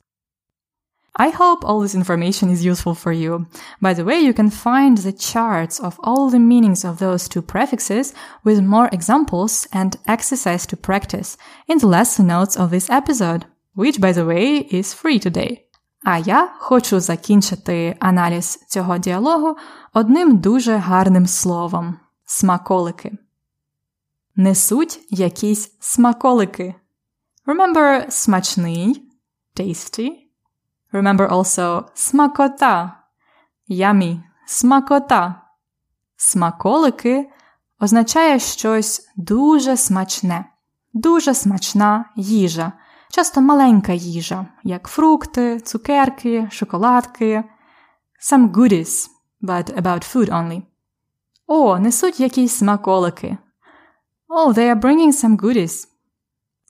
I 1.19 1.29
hope 1.29 1.65
all 1.65 1.79
this 1.79 1.95
information 1.95 2.51
is 2.51 2.63
useful 2.63 2.93
for 2.93 3.12
you. 3.12 3.47
By 3.81 3.95
the 3.95 4.05
way, 4.05 4.19
you 4.19 4.33
can 4.33 4.51
find 4.51 5.00
the 5.00 5.12
charts 5.12 5.79
of 5.79 6.00
all 6.03 6.29
the 6.29 6.38
meanings 6.38 6.86
of 6.86 7.00
those 7.00 7.27
two 7.27 7.41
prefixes 7.41 8.13
with 8.43 8.62
more 8.62 8.88
examples 8.91 9.67
and 9.74 9.97
exercise 10.05 10.67
to 10.67 10.77
practice 10.77 11.36
in 11.67 11.79
the 11.79 11.88
lesson 11.88 12.27
notes 12.27 12.55
of 12.55 12.69
this 12.69 12.88
episode, 12.91 13.45
which, 13.74 14.00
by 14.00 14.12
the 14.12 14.25
way, 14.25 14.67
is 14.69 14.93
free 14.93 15.19
today. 15.19 15.63
А 16.03 16.17
я 16.17 16.53
хочу 16.59 17.00
закінчити 17.00 17.95
аналіз 18.00 18.59
цього 18.67 18.97
діалогу 18.97 19.55
одним 19.93 20.38
дуже 20.38 20.75
гарним 20.75 21.27
словом – 21.27 22.25
смаколики. 22.25 23.17
Несуть 24.36 25.00
якісь 25.09 25.77
смаколики. 25.79 26.75
Remember 27.47 28.12
смачний, 28.12 29.09
tasty. 29.55 30.20
Remember 30.92 31.28
also 31.28 31.84
смакота, 31.94 32.96
yummy, 33.68 34.20
смакота. 34.46 35.42
Смаколики 36.16 37.30
означає 37.80 38.38
щось 38.38 39.11
дуже 39.16 39.76
смачне, 39.76 40.44
дуже 40.92 41.34
смачна 41.34 42.04
їжа, 42.16 42.72
часто 43.11 43.40
маленька 43.40 43.92
їжа, 43.92 44.46
як 44.62 44.88
фрукти, 44.88 45.61
цукерки, 45.61 46.49
шоколадки. 46.50 47.44
Some 48.32 48.50
goodies, 48.50 49.08
but 49.42 49.82
about 49.82 50.14
food 50.14 50.28
only. 50.30 50.62
О, 51.46 51.78
несуть 51.78 52.20
якісь 52.20 52.54
смаколики. 52.54 53.38
Oh, 54.28 54.54
they 54.54 54.75
are 54.75 54.80
bringing 54.80 55.12
some 55.12 55.37
goodies. 55.37 55.88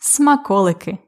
Смаколики. 0.00 0.98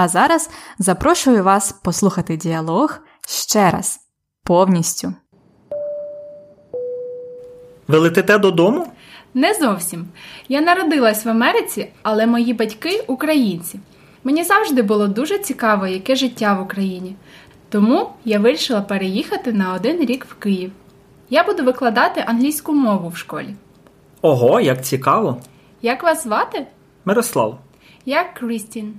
А 0.00 0.08
зараз 0.08 0.50
запрошую 0.78 1.44
вас 1.44 1.72
послухати 1.72 2.36
діалог 2.36 2.98
ще 3.28 3.70
раз, 3.70 4.00
повністю. 4.44 5.14
Ви 7.88 7.98
летите 7.98 8.38
додому? 8.38 8.86
Не 9.34 9.54
зовсім. 9.54 10.06
Я 10.48 10.60
народилась 10.60 11.24
в 11.24 11.28
Америці, 11.28 11.88
але 12.02 12.26
мої 12.26 12.52
батьки 12.52 13.04
українці. 13.06 13.80
Мені 14.24 14.44
завжди 14.44 14.82
було 14.82 15.06
дуже 15.08 15.38
цікаво, 15.38 15.86
яке 15.86 16.16
життя 16.16 16.54
в 16.54 16.62
Україні. 16.62 17.16
Тому 17.68 18.10
я 18.24 18.38
вирішила 18.38 18.80
переїхати 18.80 19.52
на 19.52 19.74
один 19.74 20.00
рік 20.00 20.26
в 20.30 20.34
Київ. 20.34 20.72
Я 21.30 21.44
буду 21.44 21.64
викладати 21.64 22.24
англійську 22.26 22.72
мову 22.72 23.08
в 23.08 23.16
школі. 23.16 23.54
Ого, 24.22 24.60
як 24.60 24.84
цікаво. 24.84 25.40
Як 25.82 26.02
вас 26.02 26.22
звати? 26.22 26.66
Мирослав. 27.04 27.58
Я 28.04 28.24
Крістін. 28.24 28.94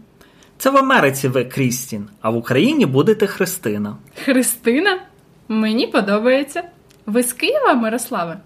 Це 0.60 0.70
в 0.70 0.78
Америці 0.78 1.28
ви 1.28 1.46
Крістін, 1.46 2.08
а 2.22 2.30
в 2.30 2.36
Україні 2.36 2.86
будете 2.86 3.28
Христина. 3.28 3.96
Христина? 4.24 5.00
Мені 5.48 5.88
подобається. 5.88 6.64
Ви 7.06 7.24
з 7.24 7.34
Києва, 7.34 7.74
Мирославе? 7.74 8.38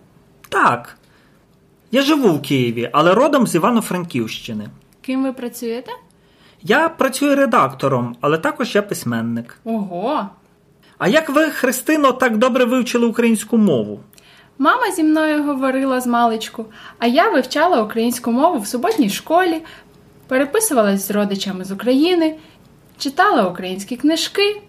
Так. 0.49 0.97
Я 1.91 2.01
живу 2.01 2.33
в 2.33 2.41
Києві, 2.41 2.89
але 2.93 3.13
родом 3.13 3.47
з 3.47 3.55
Івано-Франківщини. 3.55 4.69
Ким 5.01 5.23
ви 5.23 5.33
працюєте? 5.33 5.91
Я 6.61 6.89
працюю 6.89 7.35
редактором, 7.35 8.15
але 8.21 8.37
також 8.37 8.75
я 8.75 8.81
письменник. 8.81 9.57
Ого! 9.63 10.29
А 10.97 11.07
як 11.07 11.29
ви, 11.29 11.49
Христино, 11.49 12.11
так 12.11 12.37
добре 12.37 12.65
вивчили 12.65 13.07
українську 13.07 13.57
мову? 13.57 13.99
Мама 14.57 14.91
зі 14.91 15.03
мною 15.03 15.43
говорила 15.43 16.01
з 16.01 16.07
маличку, 16.07 16.65
а 16.99 17.07
я 17.07 17.29
вивчала 17.29 17.81
українську 17.83 18.31
мову 18.31 18.59
в 18.59 18.67
суботній 18.67 19.09
школі, 19.09 19.61
переписувалась 20.33 21.07
з 21.07 21.11
родичами 21.11 21.65
з 21.65 21.71
України, 21.71 22.35
читала 22.97 23.47
українські 23.47 23.95
книжки, 23.95 24.61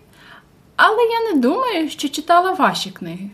але 0.77 0.97
я 0.97 1.33
не 1.33 1.41
думаю, 1.41 1.91
що 1.91 2.09
читала 2.09 2.53
ваші 2.53 2.91
книги. 2.91 3.31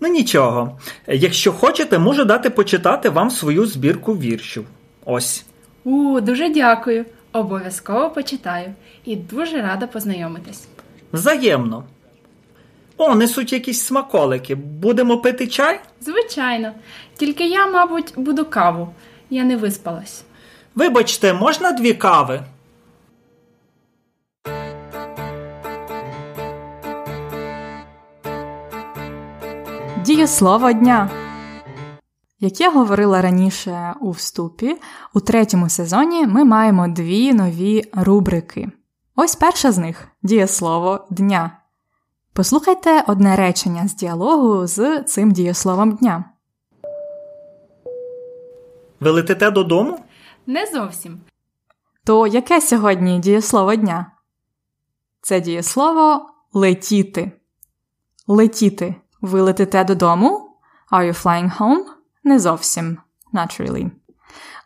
Ну 0.00 0.08
нічого. 0.08 0.78
Якщо 1.06 1.52
хочете, 1.52 1.98
можу 1.98 2.24
дати 2.24 2.50
почитати 2.50 3.08
вам 3.08 3.30
свою 3.30 3.66
збірку 3.66 4.14
віршів. 4.18 4.66
Ось. 5.04 5.44
У, 5.84 6.20
дуже 6.20 6.48
дякую. 6.48 7.04
Обов'язково 7.32 8.10
почитаю 8.10 8.74
і 9.04 9.16
дуже 9.16 9.62
рада 9.62 9.86
познайомитись. 9.86 10.64
Взаємно. 11.12 11.84
О, 12.96 13.14
несуть 13.14 13.52
якісь 13.52 13.80
смаколики. 13.80 14.54
Будемо 14.54 15.18
пити 15.18 15.46
чай? 15.46 15.80
Звичайно, 16.00 16.72
тільки 17.16 17.48
я, 17.48 17.66
мабуть, 17.66 18.12
буду 18.16 18.44
каву. 18.44 18.88
Я 19.30 19.44
не 19.44 19.56
виспалась. 19.56 20.24
Вибачте, 20.74 21.32
можна 21.32 21.72
дві 21.72 21.94
кави? 21.94 22.42
Дієслово 30.04 30.72
дня. 30.72 31.10
Як 32.40 32.60
я 32.60 32.70
говорила 32.70 33.22
раніше 33.22 33.94
у 34.00 34.10
вступі, 34.10 34.76
у 35.14 35.20
третьому 35.20 35.68
сезоні 35.68 36.26
ми 36.26 36.44
маємо 36.44 36.88
дві 36.88 37.32
нові 37.32 37.84
рубрики. 37.92 38.68
Ось 39.16 39.36
перша 39.36 39.72
з 39.72 39.78
них 39.78 40.08
дієслово 40.22 41.06
дня. 41.10 41.58
Послухайте 42.32 43.04
одне 43.06 43.36
речення 43.36 43.88
з 43.88 43.94
діалогу 43.94 44.66
з 44.66 45.02
цим 45.02 45.32
дієсловом 45.32 45.92
дня. 45.92 46.24
Ви 49.00 49.10
летите 49.10 49.50
додому? 49.50 49.98
Не 50.46 50.66
зовсім. 50.66 51.20
То 52.04 52.26
яке 52.26 52.60
сьогодні 52.60 53.18
дієслово 53.18 53.74
дня? 53.74 54.12
Це 55.20 55.40
дієслово 55.40 56.26
летіти. 56.52 57.32
Летіти. 58.26 58.94
Ви 59.20 59.40
летите 59.40 59.84
додому? 59.84 60.58
Are 60.92 61.06
you 61.06 61.22
flying 61.22 61.58
home? 61.58 61.84
Не 62.24 62.38
зовсім. 62.38 62.98
Not 63.32 63.60
really. 63.60 63.90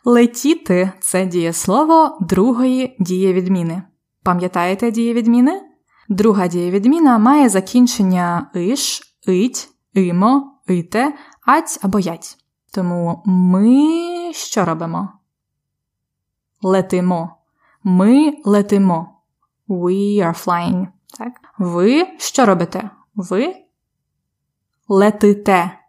Летіти 0.05 0.91
це 0.99 1.25
дієслово 1.25 2.17
другої 2.21 2.95
дієвідміни. 2.99 3.83
Пам'ятаєте 4.23 4.91
дієвідміни? 4.91 5.61
Друга 6.09 6.47
дієвідміна 6.47 7.17
має 7.17 7.49
закінчення 7.49 8.51
иш, 8.55 9.01
ить, 9.27 9.69
имо, 9.95 10.61
ите, 10.69 11.13
ать 11.47 11.79
або 11.81 11.99
ять. 11.99 12.37
Тому 12.73 13.21
ми 13.25 14.33
що 14.33 14.65
робимо? 14.65 15.09
Летимо. 16.61 17.37
Ми 17.83 18.41
летимо. 18.45 19.21
We 19.67 20.17
are 20.17 20.45
flying. 20.45 20.87
Так? 21.17 21.33
Ви 21.57 22.07
що 22.19 22.45
робите? 22.45 22.89
Ви 23.15 23.55
летите. 24.87 25.79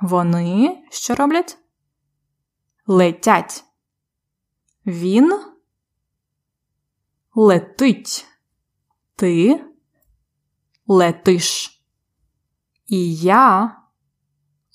Вони 0.00 0.82
що 0.90 1.14
роблять? 1.14 1.58
Летять. 2.86 3.64
Він 4.86 5.40
летить. 7.34 8.26
Ти 9.16 9.64
летиш. 10.86 11.80
І 12.86 13.14
я 13.16 13.76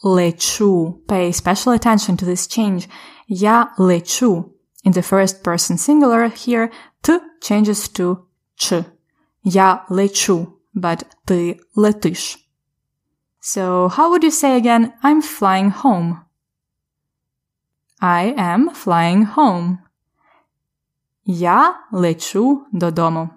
лечу. 0.04 1.02
Pay 1.08 1.34
special 1.44 1.80
attention 1.80 2.24
to 2.24 2.26
this 2.26 2.60
change. 2.60 2.90
Я 3.28 3.74
лечу. 3.78 4.54
In 4.84 4.94
the 4.94 5.04
first 5.04 5.44
person 5.44 5.78
singular 5.78 6.28
here, 6.28 6.72
Т 7.02 7.20
changes 7.42 7.88
to 7.90 8.26
Ч. 8.56 8.86
Я 9.44 9.86
лечу, 9.90 10.48
but 10.76 11.04
ти 11.26 11.60
летиш. 11.76 12.38
So, 13.42 13.90
how 13.90 14.10
would 14.12 14.24
you 14.24 14.32
say 14.32 14.56
again, 14.56 14.94
I'm 15.04 15.22
flying 15.22 15.72
home? 15.72 16.22
I 18.00 18.34
am 18.38 18.70
flying 18.70 19.26
home. 19.36 19.78
Я 21.26 21.76
лечу 21.92 22.66
додому. 22.72 23.30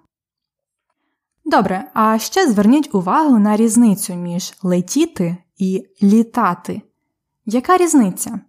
Добре, 1.45 1.91
а 1.95 2.19
ще 2.19 2.51
зверніть 2.51 2.95
увагу 2.95 3.39
на 3.39 3.57
різницю 3.57 4.15
між 4.15 4.55
летіти 4.63 5.37
і 5.57 5.87
літати. 6.03 6.83
Яка 7.47 7.77
різниця? 7.77 8.41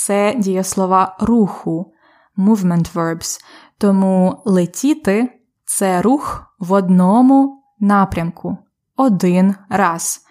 Це 0.00 0.34
дієслова 0.34 1.16
руху, 1.20 1.92
movement 2.36 2.92
verbs, 2.92 3.40
тому 3.78 4.42
летіти 4.44 5.40
це 5.64 6.02
рух 6.02 6.54
в 6.58 6.72
одному 6.72 7.64
напрямку, 7.80 8.58
один 8.96 9.54
раз. 9.68 10.26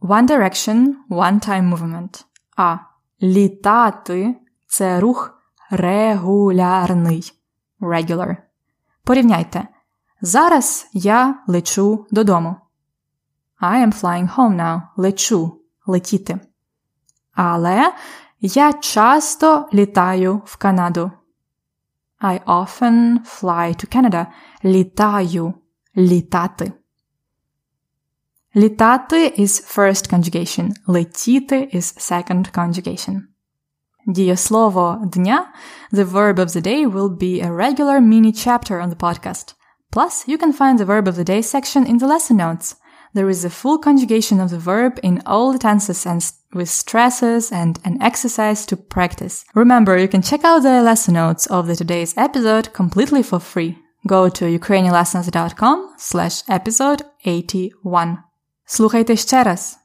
One 0.00 0.28
direction, 0.28 0.94
one 1.10 1.48
time 1.48 1.76
movement. 1.76 2.24
А 2.56 2.76
літати 3.22 4.34
це 4.66 5.00
рух 5.00 5.38
регулярний. 5.70 7.32
Regular. 7.80 8.36
Порівняйте. 9.04 9.68
Зараз 10.20 10.90
я 10.92 11.34
лечу 11.46 12.06
додому. 12.10 12.56
I 13.60 13.86
am 13.86 14.00
flying 14.00 14.34
home 14.34 14.56
now. 14.56 14.82
Лечу. 14.96 15.60
Летіти. 15.86 16.40
Але 17.34 17.92
я 18.41 18.73
часто 18.73 19.69
літаю 19.73 20.41
в 20.45 20.55
Канаду. 20.55 21.11
I 22.21 22.39
often 22.45 23.19
fly 23.25 23.75
to 23.75 23.95
Canada. 23.95 24.25
Літаю. 24.65 25.53
Літати. 25.97 26.71
Літати 28.55 29.33
is 29.39 29.77
first 29.77 30.13
conjugation. 30.13 30.71
Летіти 30.87 31.69
is 31.73 32.11
second 32.11 32.51
conjugation. 32.57 33.21
Дієслово 34.07 35.01
дня, 35.13 35.53
the 35.93 36.11
verb 36.11 36.35
of 36.39 36.45
the 36.45 36.61
day 36.61 36.91
will 36.91 37.09
be 37.09 37.45
a 37.45 37.51
regular 37.51 38.01
mini 38.01 38.33
chapter 38.33 38.81
on 38.81 38.89
the 38.89 38.95
podcast. 38.95 39.55
Plus, 39.91 40.27
you 40.27 40.37
can 40.37 40.53
find 40.53 40.79
the 40.79 40.85
verb 40.85 41.07
of 41.07 41.15
the 41.15 41.23
day 41.23 41.41
section 41.41 41.85
in 41.85 41.97
the 41.97 42.07
lesson 42.07 42.37
notes. 42.37 42.75
There 43.13 43.29
is 43.29 43.45
a 43.45 43.49
full 43.49 43.77
conjugation 43.79 44.39
of 44.39 44.49
the 44.49 44.59
verb 44.59 44.93
in 45.03 45.21
all 45.25 45.51
the 45.51 45.59
tenses 45.59 46.05
and 46.05 46.21
with 46.54 46.68
stresses 46.68 47.52
and 47.52 47.78
an 47.84 48.00
exercise 48.02 48.66
to 48.66 48.76
practice. 48.76 49.44
Remember, 49.54 49.96
you 49.96 50.08
can 50.08 50.22
check 50.22 50.44
out 50.44 50.62
the 50.62 50.82
lesson 50.82 51.14
notes 51.14 51.46
of 51.46 51.66
the 51.66 51.76
today's 51.76 52.14
episode 52.16 52.72
completely 52.72 53.22
for 53.22 53.40
free. 53.40 53.78
Go 54.06 54.28
to 54.28 54.44
ukrainianlessons.com 54.58 55.94
slash 55.98 56.42
episode 56.48 57.02
81. 57.24 58.18
Слухайте 58.66 59.16
ще 59.16 59.44
раз. 59.44 59.78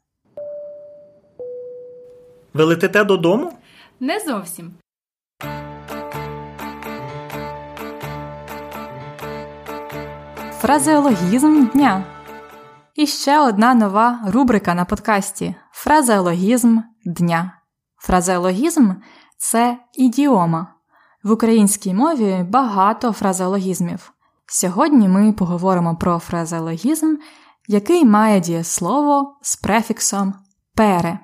Ви 2.54 2.64
летите 2.64 3.04
додому? 3.04 3.52
Не 4.00 4.20
зовсім. 4.20 4.72
Фразеологізм 10.62 11.66
дня. 11.74 12.04
І 12.96 13.08
ще 13.08 13.40
одна 13.40 13.74
нова 13.74 14.20
рубрика 14.28 14.74
на 14.74 14.86
подкасті 14.86 15.56
Фразеологізм 15.80 16.80
дня. 17.06 17.62
Фразеологізм 17.98 18.92
це 19.38 19.78
ідіома. 19.94 20.76
В 21.24 21.32
українській 21.32 21.94
мові 21.94 22.46
багато 22.50 23.12
фразеологізмів. 23.12 24.14
Сьогодні 24.46 25.08
ми 25.08 25.34
поговоримо 25.34 25.96
про 25.96 26.20
фразеологізм, 26.20 27.16
який 27.68 28.06
має 28.06 28.40
дієслово 28.40 29.38
з 29.42 29.56
префіксом 29.56 30.34
пере. 30.76 31.20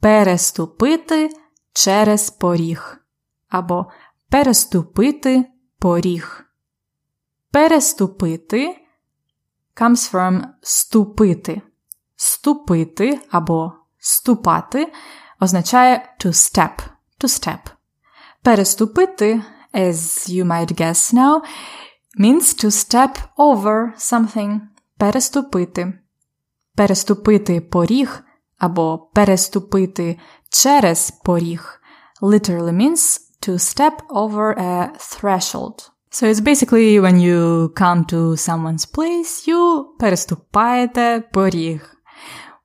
Переступити 0.00 1.30
через 1.72 2.30
поріг. 2.30 3.00
Або 3.48 3.86
переступити 4.30 5.44
поріг. 5.78 6.44
Переступити 7.50 8.76
comes 9.76 10.12
from 10.12 10.42
ступити. 10.62 11.62
Ступити 12.21 13.19
або 13.31 13.73
ступати 13.99 14.91
означає 15.39 16.15
to 16.19 16.27
step. 16.27 16.71
To 17.21 17.27
step. 17.27 17.59
Переступити, 18.43 19.41
as 19.73 20.29
you 20.29 20.45
might 20.45 20.81
guess 20.81 21.13
now, 21.13 21.41
means 22.19 22.65
to 22.65 22.71
step 22.71 23.17
over 23.37 23.95
something. 23.97 24.59
Переступити. 24.97 25.93
Переступити 26.75 27.61
поріг 27.61 28.23
або 28.57 29.09
переступити 29.13 30.19
через 30.49 31.11
поріг 31.11 31.81
literally 32.21 32.71
means 32.71 33.19
to 33.41 33.59
step 33.59 34.01
over 34.09 34.57
a 34.57 34.93
threshold. 34.97 35.91
So 36.11 36.25
it's 36.27 36.41
basically 36.41 36.99
when 36.99 37.19
you 37.19 37.69
come 37.75 38.05
to 38.05 38.35
someone's 38.35 38.85
place, 38.85 39.47
you 39.47 39.85
переступаєте 39.99 41.23
поріг. 41.33 41.90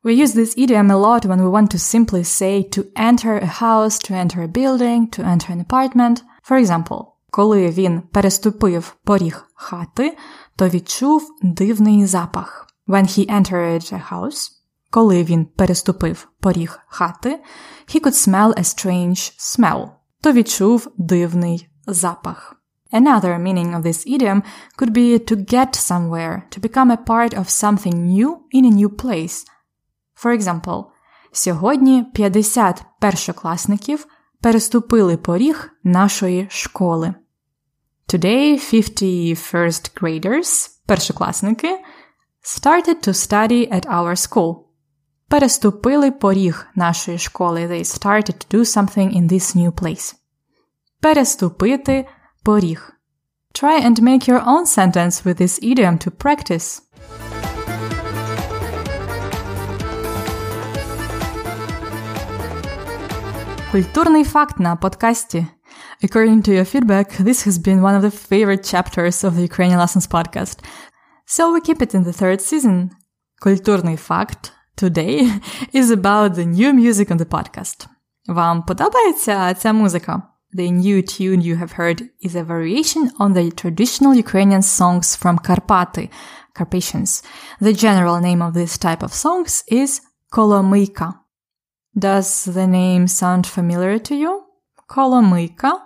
We 0.06 0.14
use 0.14 0.32
this 0.34 0.54
idiom 0.56 0.90
a 0.90 0.96
lot 0.96 1.26
when 1.26 1.40
we 1.42 1.48
want 1.48 1.70
to 1.70 1.78
simply 1.78 2.24
say 2.24 2.62
to 2.74 2.84
enter 2.96 3.38
a 3.38 3.46
house, 3.46 3.98
to 4.00 4.14
enter 4.14 4.42
a 4.42 4.48
building, 4.48 5.08
to 5.10 5.22
enter 5.22 5.52
an 5.52 5.60
apartment. 5.60 6.24
For 6.42 6.56
example, 6.56 7.06
коли 7.30 7.70
він 7.70 8.00
переступив 8.00 8.96
поріг 9.04 9.46
хати, 9.54 10.16
то 10.56 10.68
відчув 10.68 11.30
дивний 11.42 12.06
запах. 12.06 12.66
When 12.88 13.04
he 13.04 13.30
entered 13.30 13.92
a 13.92 14.12
house, 14.12 14.50
коли 14.90 15.24
він 15.24 15.44
переступив 15.44 16.28
поріг 16.40 16.78
хати, 16.86 17.40
he 17.88 18.00
could 18.00 18.28
smell 18.28 18.58
a 18.58 18.62
strange 18.62 19.32
smell. 19.38 19.88
То 20.20 20.32
відчув 20.32 20.88
дивний 20.96 21.68
запах. 21.86 22.56
Another 22.92 23.38
meaning 23.38 23.74
of 23.74 23.82
this 23.82 24.06
idiom 24.06 24.42
could 24.76 24.92
be 24.92 25.18
to 25.18 25.36
get 25.36 25.74
somewhere, 25.74 26.42
to 26.50 26.60
become 26.60 26.90
a 26.90 27.04
part 27.12 27.32
of 27.34 27.48
something 27.48 27.96
new 28.06 28.30
in 28.50 28.64
a 28.64 28.70
new 28.70 28.88
place. 28.88 29.46
For 30.22 30.38
example, 30.38 30.84
сьогодні 31.32 32.04
50 32.14 32.84
першокласників 33.00 34.06
переступили 34.40 35.16
поріг 35.16 35.70
нашої 35.84 36.46
школи. 36.50 37.14
Today 38.08 38.70
50 38.70 39.34
first 39.34 40.02
graders, 40.02 40.70
першокласники, 40.86 41.78
started 42.42 43.08
to 43.08 43.14
study 43.14 43.72
at 43.72 43.86
our 43.86 44.16
school. 44.16 44.56
Переступили 45.28 46.10
поріг 46.10 46.66
нашої 46.74 47.18
школи. 47.18 47.66
They 47.66 47.84
started 47.84 48.34
to 48.34 48.56
do 48.56 48.64
something 48.64 49.16
in 49.16 49.32
this 49.32 49.56
new 49.56 49.70
place. 49.70 50.14
Переступити 51.00 52.08
поріг. 52.42 52.92
Try 53.54 53.86
and 53.86 54.00
make 54.00 54.28
your 54.28 54.44
own 54.46 54.66
sentence 54.66 55.24
with 55.24 55.40
this 55.40 55.62
idiom 55.62 56.06
to 56.06 56.10
practice. 56.10 56.82
Культурний 63.72 64.24
факт 64.24 64.60
на 64.60 64.76
подкасті. 64.76 65.46
According 66.02 66.42
to 66.42 66.50
your 66.50 66.74
feedback, 66.74 67.20
this 67.20 67.46
has 67.46 67.58
been 67.58 67.80
one 67.80 67.94
of 67.94 68.02
the 68.02 68.10
favorite 68.30 68.64
chapters 68.64 69.24
of 69.24 69.34
the 69.36 69.42
Ukrainian 69.50 69.78
Lessons 69.78 70.06
podcast. 70.06 70.56
So 71.26 71.52
we 71.52 71.60
keep 71.60 71.80
it 71.82 71.94
in 71.94 72.04
the 72.04 72.12
third 72.12 72.40
season. 72.40 72.90
Культурний 73.44 73.96
факт 73.96 74.52
today 74.76 75.40
is 75.72 75.90
about 75.90 76.34
the 76.34 76.44
new 76.44 76.72
music 76.72 77.10
on 77.10 77.18
the 77.18 77.30
podcast. 77.36 77.86
Вам 78.26 78.62
подобається 78.62 79.54
ця 79.54 79.72
музика? 79.72 80.22
The 80.54 80.70
new 80.70 81.02
tune 81.02 81.40
you 81.40 81.56
have 81.56 81.72
heard 81.78 82.02
is 82.20 82.34
a 82.34 82.44
variation 82.44 83.10
on 83.18 83.32
the 83.32 83.50
traditional 83.50 84.14
Ukrainian 84.14 84.62
songs 84.62 85.16
from 85.16 85.38
Karpaty, 85.38 86.10
Carpathians. 86.58 87.22
The 87.60 87.72
general 87.72 88.20
name 88.20 88.42
of 88.42 88.52
this 88.52 88.76
type 88.76 89.02
of 89.02 89.12
songs 89.14 89.64
is 89.68 90.00
Kolomyka. 90.30 91.08
Does 91.97 92.45
the 92.45 92.67
name 92.67 93.07
sound 93.07 93.47
familiar 93.47 93.97
to 93.97 94.15
you? 94.15 94.43
Kolomyka? 94.87 95.81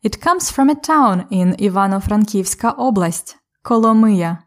It 0.00 0.20
comes 0.20 0.50
from 0.50 0.70
a 0.70 0.76
town 0.76 1.26
in 1.28 1.56
Ivano-Frankivska 1.56 2.78
Oblast, 2.78 3.34
Kolomyya. 3.64 4.44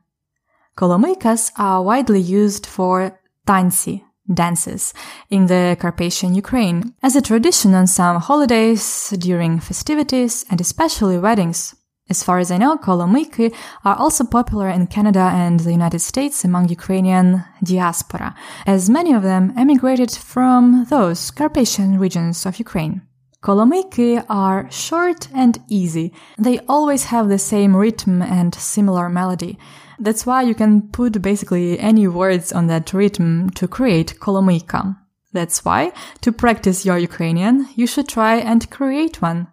Kolomykas 0.78 1.52
are 1.58 1.84
widely 1.84 2.22
used 2.22 2.66
for 2.66 3.20
tansi, 3.46 4.04
dances, 4.34 4.94
in 5.30 5.48
the 5.48 5.76
Carpathian 5.78 6.36
Ukraine, 6.36 6.94
as 7.04 7.18
a 7.18 7.22
tradition 7.22 7.74
on 7.74 7.88
some 7.88 8.22
holidays, 8.22 9.10
during 9.18 9.60
festivities, 9.60 10.46
and 10.50 10.62
especially 10.62 11.18
weddings. 11.18 11.76
As 12.10 12.24
far 12.24 12.40
as 12.40 12.52
I 12.52 12.58
know, 12.58 12.78
kolomyki 12.78 13.54
are 13.84 13.96
also 13.96 14.24
popular 14.24 14.70
in 14.70 14.88
Canada 14.88 15.30
and 15.34 15.60
the 15.60 15.72
United 15.72 16.00
States 16.00 16.46
among 16.46 16.70
Ukrainian 16.70 17.44
diaspora, 17.62 18.34
as 18.66 18.90
many 18.90 19.12
of 19.14 19.24
them 19.24 19.54
emigrated 19.58 20.12
from 20.12 20.86
those 20.90 21.32
Carpathian 21.32 22.00
regions 22.00 22.46
of 22.46 22.60
Ukraine. 22.60 23.02
Kolomyki 23.44 24.26
are 24.30 24.70
short 24.72 25.28
and 25.34 25.60
easy. 25.68 26.14
They 26.38 26.60
always 26.68 27.06
have 27.06 27.28
the 27.28 27.38
same 27.38 27.76
rhythm 27.76 28.22
and 28.22 28.56
similar 28.56 29.10
melody. 29.10 29.60
That's 30.00 30.26
why 30.26 30.44
you 30.44 30.56
can 30.56 30.90
put 30.90 31.22
basically 31.22 31.80
any 31.80 32.08
words 32.08 32.52
on 32.52 32.68
that 32.68 32.94
rhythm 32.94 33.50
to 33.52 33.68
create 33.68 34.20
kolomyka. 34.20 34.98
That's 35.34 35.66
why, 35.66 35.92
to 36.22 36.32
practice 36.32 36.86
your 36.86 36.98
Ukrainian, 36.98 37.68
you 37.76 37.86
should 37.86 38.08
try 38.08 38.38
and 38.38 38.70
create 38.70 39.22
one. 39.22 39.48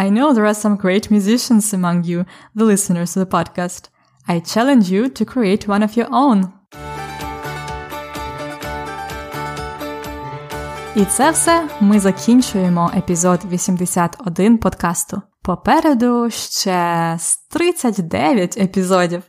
I 0.00 0.10
know 0.10 0.32
there 0.32 0.46
are 0.46 0.54
some 0.54 0.76
great 0.76 1.10
musicians 1.10 1.74
among 1.74 2.04
you, 2.04 2.24
the 2.54 2.64
listeners 2.64 3.16
of 3.16 3.20
the 3.20 3.36
podcast. 3.36 3.88
I 4.28 4.38
challenge 4.38 4.88
you 4.90 5.08
to 5.08 5.24
create 5.24 5.66
one 5.66 5.82
of 5.82 5.96
your 5.96 6.08
own. 6.10 6.48
І 10.96 11.04
це 11.04 11.30
все 11.30 11.68
ми 11.80 12.00
закінчуємо 12.00 12.90
епізод 12.96 13.40
81 13.50 14.58
подкасту. 14.58 15.22
Попереду 15.42 16.30
ще 16.30 17.18
39 17.50 18.56
епізодів, 18.56 19.22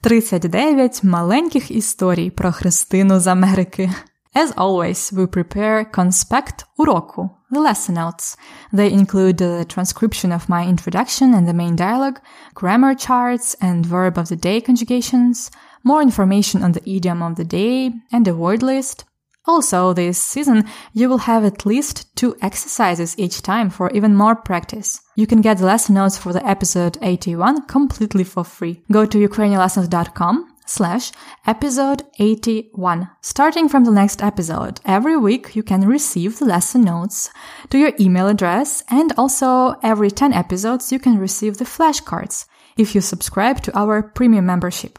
39 0.00 1.04
маленьких 1.04 1.70
історій 1.70 2.30
про 2.30 2.52
Христину 2.52 3.20
з 3.20 3.26
Америки. 3.26 3.90
As 4.36 4.54
always, 4.54 5.14
we 5.14 5.26
prepare 5.26 5.84
conspect 5.94 6.64
уроку, 6.76 7.30
the 7.50 7.60
lesson 7.60 7.94
notes. 7.94 8.36
They 8.72 8.90
include 8.92 9.38
the 9.38 9.66
transcription 9.68 10.32
of 10.32 10.48
my 10.48 10.66
introduction 10.66 11.34
and 11.34 11.46
the 11.46 11.54
main 11.54 11.76
dialogue, 11.76 12.20
grammar 12.54 12.94
charts 12.94 13.54
and 13.60 13.84
verb 13.84 14.18
of 14.18 14.28
the 14.28 14.36
day 14.36 14.60
conjugations, 14.60 15.50
more 15.82 16.02
information 16.02 16.62
on 16.62 16.72
the 16.72 16.88
idiom 16.88 17.22
of 17.22 17.36
the 17.36 17.44
day, 17.44 17.92
and 18.12 18.26
a 18.28 18.34
word 18.34 18.62
list. 18.62 19.04
Also, 19.46 19.92
this 19.94 20.22
season, 20.22 20.64
you 20.92 21.08
will 21.08 21.18
have 21.18 21.44
at 21.44 21.64
least 21.64 22.14
two 22.14 22.36
exercises 22.42 23.18
each 23.18 23.40
time 23.42 23.70
for 23.70 23.90
even 23.90 24.14
more 24.14 24.36
practice. 24.36 25.00
You 25.16 25.26
can 25.26 25.40
get 25.40 25.58
the 25.58 25.64
lesson 25.64 25.94
notes 25.94 26.18
for 26.18 26.32
the 26.32 26.46
episode 26.46 26.98
81 27.00 27.66
completely 27.66 28.24
for 28.24 28.44
free. 28.44 28.82
Go 28.92 29.06
to 29.06 29.28
ukrainianlessons.com 29.28 30.49
slash 30.70 31.10
episode 31.46 32.04
81. 32.18 33.10
Starting 33.20 33.68
from 33.68 33.84
the 33.84 33.90
next 33.90 34.22
episode, 34.22 34.80
every 34.84 35.16
week 35.16 35.56
you 35.56 35.62
can 35.62 35.86
receive 35.86 36.38
the 36.38 36.44
lesson 36.44 36.82
notes 36.82 37.30
to 37.70 37.78
your 37.78 37.92
email 37.98 38.28
address 38.28 38.84
and 38.88 39.12
also 39.16 39.74
every 39.82 40.10
10 40.10 40.32
episodes 40.32 40.92
you 40.92 40.98
can 40.98 41.18
receive 41.18 41.56
the 41.56 41.64
flashcards 41.64 42.46
if 42.76 42.94
you 42.94 43.00
subscribe 43.00 43.60
to 43.62 43.76
our 43.76 44.02
premium 44.02 44.46
membership. 44.46 44.98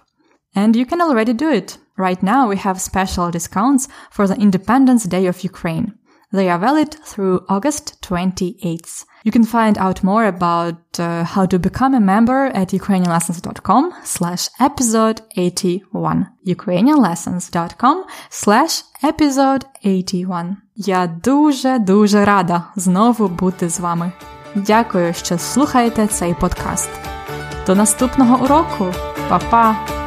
And 0.53 0.75
you 0.75 0.85
can 0.85 1.01
already 1.01 1.33
do 1.33 1.49
it. 1.49 1.77
Right 1.97 2.21
now 2.21 2.49
we 2.49 2.57
have 2.57 2.81
special 2.81 3.31
discounts 3.31 3.87
for 4.11 4.27
the 4.27 4.35
Independence 4.35 5.05
Day 5.05 5.25
of 5.25 5.43
Ukraine. 5.43 5.97
They 6.33 6.49
are 6.49 6.59
valid 6.59 6.93
through 6.93 7.45
August 7.47 8.01
28th. 8.01 9.05
You 9.23 9.31
can 9.31 9.43
find 9.43 9.77
out 9.77 10.03
more 10.03 10.25
about 10.25 10.99
uh, 10.99 11.23
how 11.23 11.45
to 11.45 11.59
become 11.59 11.93
a 11.93 11.99
member 11.99 12.47
at 12.61 12.69
ukrainianlessons.com 12.69 13.93
slash 14.03 14.49
episode 14.59 15.21
81. 15.37 16.27
ukrainianlessons.com 16.45 18.03
slash 18.29 18.83
episode 19.03 19.65
81. 19.85 20.57
Я 20.75 21.07
дуже-дуже 21.23 22.25
рада 22.25 22.63
знову 22.75 23.27
бути 23.27 23.69
з 23.69 23.79
вами. 23.79 24.11
Дякую, 24.55 25.13
що 25.13 25.37
слухаєте 25.37 26.07
цей 26.07 26.33
подкаст. 26.33 26.89
До 27.67 27.75
наступного 27.75 28.43
уроку. 28.43 28.93
Па-па! 29.29 30.00